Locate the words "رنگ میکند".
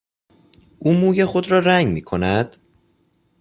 1.59-2.57